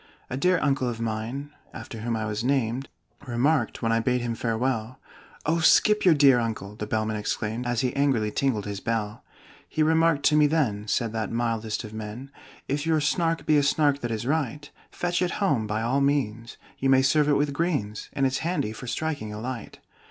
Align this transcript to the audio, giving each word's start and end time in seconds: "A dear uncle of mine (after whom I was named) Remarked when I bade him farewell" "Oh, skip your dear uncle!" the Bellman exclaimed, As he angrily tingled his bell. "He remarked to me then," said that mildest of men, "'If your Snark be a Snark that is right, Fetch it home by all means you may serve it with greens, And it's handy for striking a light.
"A 0.31 0.35
dear 0.37 0.57
uncle 0.63 0.89
of 0.89 0.99
mine 0.99 1.51
(after 1.75 1.99
whom 1.99 2.15
I 2.15 2.25
was 2.25 2.43
named) 2.43 2.89
Remarked 3.27 3.83
when 3.83 3.91
I 3.91 3.99
bade 3.99 4.21
him 4.21 4.33
farewell" 4.33 4.99
"Oh, 5.45 5.59
skip 5.59 6.03
your 6.05 6.15
dear 6.15 6.39
uncle!" 6.39 6.75
the 6.75 6.87
Bellman 6.87 7.17
exclaimed, 7.17 7.67
As 7.67 7.81
he 7.81 7.95
angrily 7.95 8.31
tingled 8.31 8.65
his 8.65 8.79
bell. 8.79 9.23
"He 9.69 9.83
remarked 9.83 10.23
to 10.23 10.35
me 10.35 10.47
then," 10.47 10.87
said 10.87 11.13
that 11.13 11.31
mildest 11.31 11.83
of 11.83 11.93
men, 11.93 12.31
"'If 12.67 12.83
your 12.83 12.99
Snark 12.99 13.45
be 13.45 13.57
a 13.57 13.61
Snark 13.61 13.99
that 14.01 14.09
is 14.09 14.25
right, 14.25 14.71
Fetch 14.89 15.21
it 15.21 15.33
home 15.37 15.67
by 15.67 15.83
all 15.83 16.01
means 16.01 16.57
you 16.79 16.89
may 16.89 17.03
serve 17.03 17.29
it 17.29 17.37
with 17.37 17.53
greens, 17.53 18.09
And 18.13 18.25
it's 18.25 18.39
handy 18.39 18.73
for 18.73 18.87
striking 18.87 19.31
a 19.31 19.39
light. 19.39 19.77